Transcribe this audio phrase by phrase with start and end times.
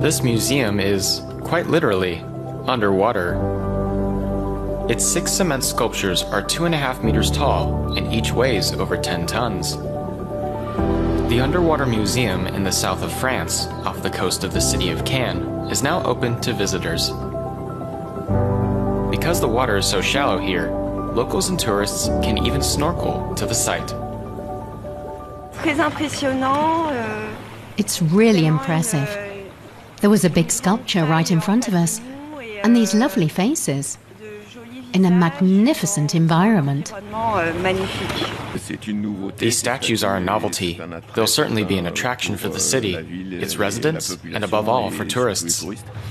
[0.00, 2.20] This museum is, quite literally,
[2.68, 3.34] underwater.
[4.88, 8.96] Its six cement sculptures are two and a half meters tall, and each weighs over
[8.96, 9.76] 10 tons.
[11.28, 15.04] The Underwater Museum in the south of France, off the coast of the city of
[15.04, 17.08] Cannes, is now open to visitors.
[19.10, 20.70] Because the water is so shallow here,
[21.12, 23.92] locals and tourists can even snorkel to the site.
[25.54, 27.34] Très impressionnant.
[27.76, 29.27] It's really impressive.
[30.00, 32.00] There was a big sculpture right in front of us,
[32.62, 33.98] and these lovely faces
[34.94, 36.92] in a magnificent environment.
[36.92, 39.36] environnement magnifique.
[39.36, 40.80] These statues are a novelty.
[41.14, 42.94] They'll certainly be an attraction for the city,
[43.30, 45.64] its residents, and above all for tourists.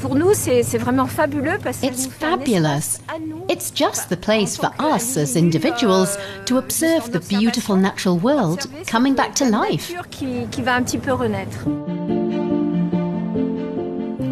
[0.00, 3.00] Pour nous, c'est c'est vraiment fabuleux parce que It's fabulous.
[3.48, 9.14] It's just the place for us as individuals to observe the beautiful natural world coming
[9.14, 9.92] back to life.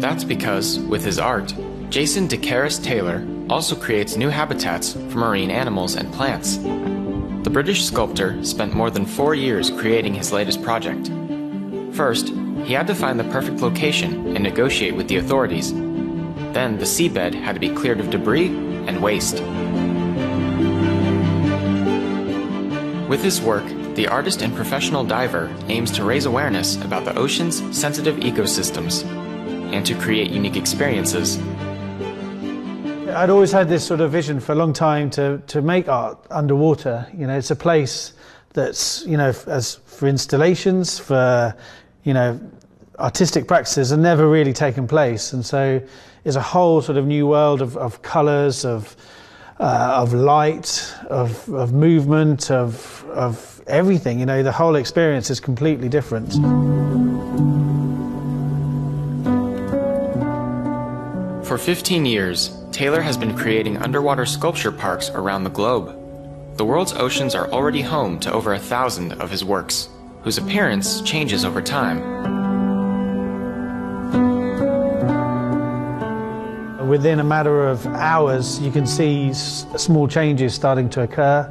[0.03, 1.55] That's because, with his art,
[1.89, 6.57] Jason deCaires Taylor also creates new habitats for marine animals and plants.
[6.57, 11.09] The British sculptor spent more than four years creating his latest project.
[11.95, 12.27] First,
[12.65, 15.71] he had to find the perfect location and negotiate with the authorities.
[15.71, 18.47] Then, the seabed had to be cleared of debris
[18.87, 19.39] and waste.
[23.07, 27.61] With his work, the artist and professional diver aims to raise awareness about the ocean's
[27.73, 29.07] sensitive ecosystems
[29.73, 31.37] and to create unique experiences
[33.15, 36.17] I'd always had this sort of vision for a long time to, to make art
[36.31, 37.07] underwater.
[37.15, 38.13] You know, it's a place
[38.53, 41.55] that's, you know, as for installations, for,
[42.03, 42.39] you know,
[42.97, 45.31] artistic practices have never really taken place.
[45.33, 45.81] And so
[46.23, 48.95] it's a whole sort of new world of, of colours, of,
[49.59, 54.19] uh, of light, of, of movement, of, of everything.
[54.19, 56.33] You know, the whole experience is completely different.
[61.53, 65.95] For 15 years, Taylor has been creating underwater sculpture parks around the globe.
[66.57, 69.87] The world's oceans are already home to over a thousand of his works,
[70.23, 71.99] whose appearance changes over time.
[76.87, 81.47] Within a matter of hours, you can see small changes starting to occur.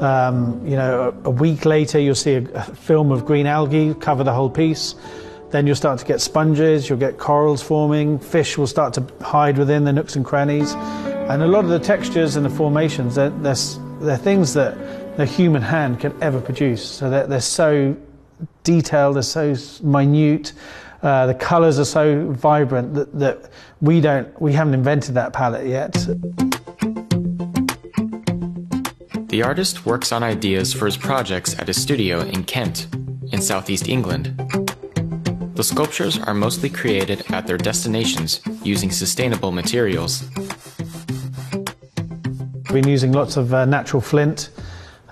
[0.00, 4.34] Um, you know, a, week later, you'll see a film of green algae cover the
[4.34, 4.96] whole piece.
[5.50, 9.58] Then you'll start to get sponges, you'll get corals forming, fish will start to hide
[9.58, 10.74] within the nooks and crannies.
[10.74, 13.56] And a lot of the textures and the formations, they're, they're,
[14.00, 16.84] they're things that the human hand can ever produce.
[16.84, 17.96] So they're, they're so
[18.62, 20.52] detailed, they're so minute,
[21.02, 23.50] uh, the colours are so vibrant that, that
[23.80, 25.92] we don't, we haven't invented that palette yet.
[29.28, 32.88] The artist works on ideas for his projects at his studio in Kent,
[33.32, 34.59] in southeast England.
[35.60, 40.24] The sculptures are mostly created at their destinations using sustainable materials.
[42.64, 44.48] We've been using lots of uh, natural flint,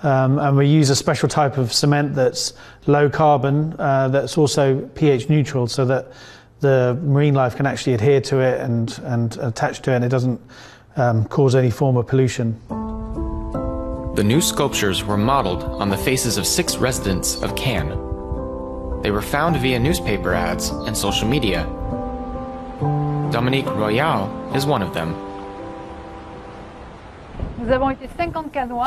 [0.02, 2.54] um, and we use a special type of cement that's
[2.86, 6.12] low carbon, uh, that's also pH neutral, so that
[6.60, 10.08] the marine life can actually adhere to it and, and attach to it, and it
[10.08, 10.40] doesn't
[10.96, 12.58] um, cause any form of pollution.
[14.14, 18.07] The new sculptures were modeled on the faces of six residents of Cannes.
[19.02, 21.64] They were found via newspaper ads and social media.
[23.30, 25.14] Dominique Royal is one of them.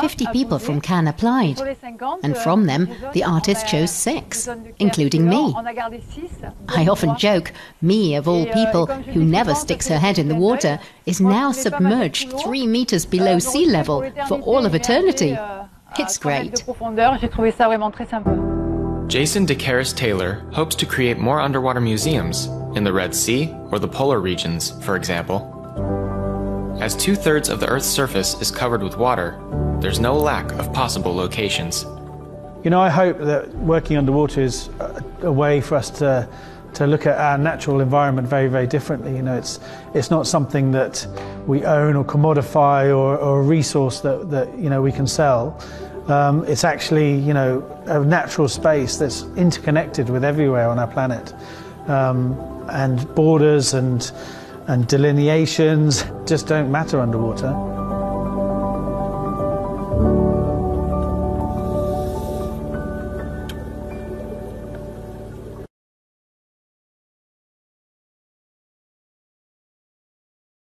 [0.00, 1.60] 50 people from Cannes applied,
[2.22, 5.54] and from them, the artist chose six, including me.
[6.68, 10.80] I often joke, me of all people who never sticks her head in the water
[11.06, 15.38] is now submerged three meters below sea level for all of eternity.
[15.98, 16.64] It's great.
[19.08, 22.46] Jason deCaires Taylor hopes to create more underwater museums
[22.76, 25.48] in the Red Sea or the polar regions, for example.
[26.80, 29.38] As two thirds of the Earth's surface is covered with water,
[29.80, 31.84] there's no lack of possible locations.
[32.64, 34.70] You know, I hope that working underwater is
[35.20, 36.28] a, way for us to
[36.74, 39.14] to look at our natural environment very, very differently.
[39.14, 39.60] You know, it's
[39.94, 41.06] it's not something that
[41.46, 45.60] we own or commodify or, or a resource that, that you know we can sell.
[46.08, 51.32] Um, it's actually you know a natural space that's interconnected with everywhere on our planet,
[51.86, 52.36] um,
[52.70, 54.10] and borders and
[54.66, 57.71] and delineations just don't matter underwater.